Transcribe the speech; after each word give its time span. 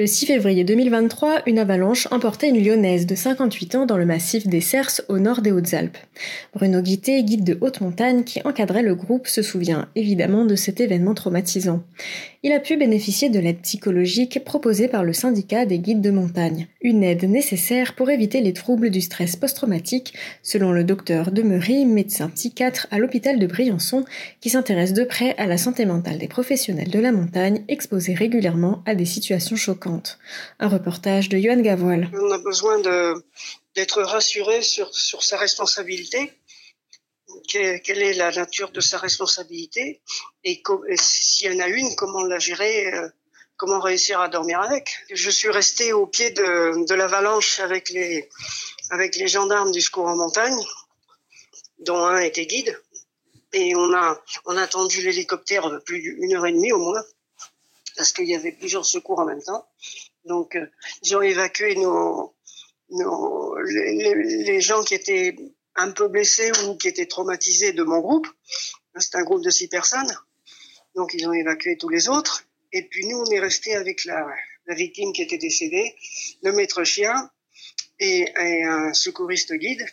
Le 0.00 0.06
6 0.06 0.24
février 0.24 0.64
2023, 0.64 1.42
une 1.44 1.58
avalanche 1.58 2.08
emportait 2.10 2.48
une 2.48 2.64
lyonnaise 2.64 3.04
de 3.04 3.14
58 3.14 3.74
ans 3.74 3.84
dans 3.84 3.98
le 3.98 4.06
massif 4.06 4.46
des 4.46 4.62
Cerces 4.62 5.04
au 5.10 5.18
nord 5.18 5.42
des 5.42 5.52
Hautes-Alpes. 5.52 5.98
Bruno 6.54 6.80
Guité, 6.80 7.22
guide 7.22 7.44
de 7.44 7.58
haute 7.60 7.82
montagne 7.82 8.24
qui 8.24 8.40
encadrait 8.46 8.82
le 8.82 8.94
groupe, 8.94 9.26
se 9.26 9.42
souvient 9.42 9.90
évidemment 9.96 10.46
de 10.46 10.56
cet 10.56 10.80
événement 10.80 11.12
traumatisant. 11.12 11.82
Il 12.42 12.52
a 12.52 12.60
pu 12.60 12.78
bénéficier 12.78 13.28
de 13.28 13.38
l'aide 13.38 13.60
psychologique 13.60 14.42
proposée 14.42 14.88
par 14.88 15.04
le 15.04 15.12
syndicat 15.12 15.66
des 15.66 15.78
guides 15.78 16.00
de 16.00 16.10
montagne. 16.10 16.68
Une 16.80 17.04
aide 17.04 17.24
nécessaire 17.24 17.94
pour 17.94 18.08
éviter 18.08 18.40
les 18.40 18.54
troubles 18.54 18.88
du 18.88 19.02
stress 19.02 19.36
post-traumatique, 19.36 20.14
selon 20.42 20.72
le 20.72 20.82
docteur 20.82 21.30
Demery, 21.30 21.84
médecin 21.84 22.30
psychiatre 22.30 22.86
à 22.90 22.98
l'hôpital 22.98 23.38
de 23.38 23.46
Briançon, 23.46 24.06
qui 24.40 24.48
s'intéresse 24.48 24.94
de 24.94 25.04
près 25.04 25.36
à 25.36 25.44
la 25.44 25.58
santé 25.58 25.84
mentale 25.84 26.16
des 26.16 26.28
professionnels 26.28 26.88
de 26.88 26.98
la 27.00 27.12
montagne 27.12 27.64
exposés 27.68 28.14
régulièrement 28.14 28.82
à 28.86 28.94
des 28.94 29.04
situations 29.04 29.56
choquantes. 29.56 29.89
Un 30.58 30.68
reportage 30.68 31.28
de 31.28 31.38
Johan 31.38 31.60
Gavoil. 31.60 32.10
On 32.12 32.30
a 32.30 32.38
besoin 32.38 32.78
d'être 33.74 34.02
rassuré 34.02 34.62
sur, 34.62 34.92
sa 34.94 35.36
responsabilité. 35.36 36.32
Quelle 37.48 38.02
est 38.02 38.14
la 38.14 38.32
nature 38.32 38.70
de 38.70 38.80
sa 38.80 38.98
responsabilité 38.98 40.00
et, 40.44 40.62
s'il 40.96 41.52
y 41.52 41.54
en 41.54 41.60
a 41.60 41.68
une, 41.68 41.94
comment 41.96 42.24
la 42.24 42.38
gérer, 42.38 42.92
euh, 42.92 43.08
comment 43.56 43.80
réussir 43.80 44.20
à 44.20 44.28
dormir 44.28 44.60
avec. 44.60 44.90
Je 45.12 45.30
suis 45.30 45.50
resté 45.50 45.92
au 45.92 46.06
pied 46.06 46.30
de, 46.30 46.94
l'avalanche 46.94 47.60
avec 47.60 47.90
les, 47.90 48.28
avec 48.90 49.16
les 49.16 49.28
gendarmes 49.28 49.70
du 49.70 49.80
secours 49.80 50.06
en 50.06 50.16
montagne, 50.16 50.58
dont 51.78 52.04
un 52.04 52.18
était 52.18 52.46
guide. 52.46 52.80
Et 53.52 53.74
on 53.74 53.92
a, 53.94 54.20
on 54.46 54.56
a 54.56 54.62
attendu 54.62 55.02
l'hélicoptère 55.02 55.80
plus 55.84 56.00
d'une 56.00 56.34
heure 56.34 56.46
et 56.46 56.52
demie 56.52 56.72
au 56.72 56.78
moins 56.78 57.02
parce 57.96 58.12
qu'il 58.12 58.28
y 58.28 58.34
avait 58.34 58.52
plusieurs 58.52 58.84
secours 58.84 59.18
en 59.18 59.24
même 59.24 59.42
temps. 59.42 59.66
Donc, 60.24 60.56
euh, 60.56 60.66
ils 61.02 61.16
ont 61.16 61.22
évacué 61.22 61.74
nos, 61.76 62.34
nos 62.90 63.56
les, 63.62 64.60
gens 64.60 64.82
qui 64.82 64.94
étaient 64.94 65.36
un 65.76 65.90
peu 65.92 66.08
blessés 66.08 66.52
ou 66.64 66.76
qui 66.76 66.88
étaient 66.88 67.06
traumatisés 67.06 67.72
de 67.72 67.82
mon 67.82 68.00
groupe. 68.00 68.26
C'est 68.98 69.14
un 69.14 69.22
groupe 69.22 69.42
de 69.42 69.50
six 69.50 69.68
personnes. 69.68 70.12
Donc, 70.94 71.14
ils 71.14 71.26
ont 71.26 71.32
évacué 71.32 71.76
tous 71.76 71.88
les 71.88 72.08
autres. 72.08 72.44
Et 72.72 72.82
puis, 72.82 73.06
nous, 73.06 73.18
on 73.18 73.30
est 73.30 73.40
resté 73.40 73.74
avec 73.74 74.04
la, 74.04 74.26
la 74.66 74.74
victime 74.74 75.12
qui 75.12 75.22
était 75.22 75.38
décédée, 75.38 75.94
le 76.42 76.52
maître 76.52 76.84
chien 76.84 77.30
et, 77.98 78.32
un 78.36 78.92
secouriste 78.94 79.52
guide 79.54 79.84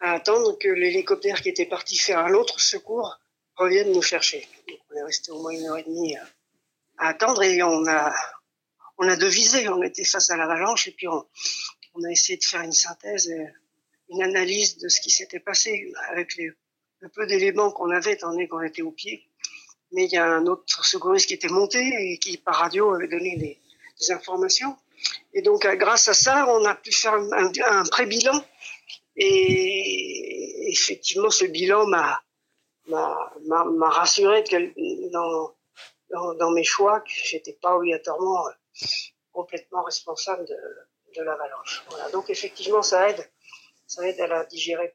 à 0.00 0.12
attendre 0.12 0.58
que 0.58 0.68
l'hélicoptère 0.68 1.42
qui 1.42 1.48
était 1.48 1.66
parti 1.66 1.96
faire 1.96 2.18
un 2.18 2.34
autre 2.34 2.60
secours 2.60 3.18
revienne 3.56 3.92
nous 3.92 4.02
chercher. 4.02 4.46
on 4.90 4.96
est 4.96 5.02
resté 5.02 5.32
au 5.32 5.40
moins 5.40 5.52
une 5.52 5.66
heure 5.66 5.78
et 5.78 5.82
demie 5.82 6.16
euh, 6.16 6.24
à 6.98 7.08
attendre 7.08 7.42
et 7.42 7.62
on 7.62 7.86
a 7.86 8.12
on 8.98 9.08
a 9.08 9.16
devisé, 9.16 9.68
on 9.68 9.82
était 9.82 10.04
face 10.04 10.30
à 10.30 10.36
l'avalanche 10.36 10.88
et 10.88 10.90
puis 10.90 11.06
on, 11.06 11.24
on, 11.94 12.04
a 12.04 12.10
essayé 12.10 12.36
de 12.36 12.44
faire 12.44 12.62
une 12.62 12.72
synthèse, 12.72 13.32
une 14.08 14.22
analyse 14.22 14.78
de 14.78 14.88
ce 14.88 15.00
qui 15.00 15.10
s'était 15.10 15.38
passé 15.38 15.92
avec 16.08 16.36
les, 16.36 16.50
le 17.00 17.08
peu 17.08 17.26
d'éléments 17.26 17.70
qu'on 17.70 17.90
avait 17.90 18.14
étant 18.14 18.30
donné 18.30 18.48
qu'on 18.48 18.60
était 18.60 18.82
au 18.82 18.90
pied. 18.90 19.24
Mais 19.92 20.04
il 20.04 20.10
y 20.10 20.16
a 20.16 20.26
un 20.26 20.46
autre 20.46 20.84
secouriste 20.84 21.28
qui 21.28 21.34
était 21.34 21.48
monté 21.48 21.78
et 21.78 22.18
qui 22.18 22.36
par 22.38 22.56
radio 22.56 22.92
avait 22.92 23.08
donné 23.08 23.36
des, 23.36 23.58
des 24.00 24.12
informations. 24.12 24.76
Et 25.32 25.42
donc 25.42 25.64
grâce 25.76 26.08
à 26.08 26.14
ça, 26.14 26.46
on 26.48 26.64
a 26.64 26.74
pu 26.74 26.92
faire 26.92 27.14
un, 27.14 27.52
un 27.64 27.84
pré-bilan 27.84 28.44
et 29.16 30.70
effectivement 30.70 31.30
ce 31.30 31.44
bilan 31.44 31.86
m'a 31.86 32.20
m'a 32.88 33.90
rassuré 33.90 34.42
dans 35.12 35.54
dans, 36.10 36.50
mes 36.50 36.64
choix 36.64 37.00
que 37.00 37.10
j'étais 37.10 37.52
pas 37.52 37.76
obligatoirement 37.76 38.46
euh, 38.46 38.50
complètement 39.32 39.82
responsable 39.82 40.46
de, 40.46 40.56
de 41.16 41.22
l'avalanche. 41.22 41.84
Voilà. 41.90 42.10
Donc 42.10 42.30
effectivement, 42.30 42.82
ça 42.82 43.10
aide, 43.10 43.30
ça 43.86 44.06
aide 44.08 44.20
à 44.20 44.26
la 44.26 44.44
digérer. 44.44 44.94